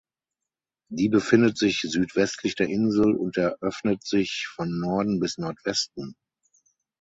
Die 0.89 1.09
befindet 1.09 1.59
südwestlich 1.59 2.55
der 2.55 2.69
Insel 2.69 3.13
und 3.13 3.37
der 3.37 3.57
öffnet 3.61 4.03
sich 4.03 4.47
von 4.51 4.67
Norden 4.79 5.19
bis 5.19 5.37
Nordwesten. 5.37 6.15